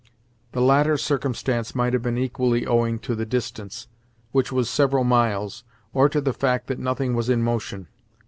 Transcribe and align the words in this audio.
The 0.53 0.63
latter 0.63 0.97
circumstance 0.97 1.75
might 1.75 1.93
have 1.93 2.01
been 2.01 2.17
equally 2.17 2.65
owing 2.65 2.97
to 3.01 3.13
the 3.13 3.23
distance, 3.23 3.87
which 4.31 4.51
was 4.51 4.67
several 4.67 5.03
miles, 5.03 5.63
or 5.93 6.09
to 6.09 6.19
the 6.19 6.33
fact 6.33 6.65
that 6.69 6.79
nothing 6.79 7.13
was 7.13 7.29
in 7.29 7.43
motion. 7.43 7.87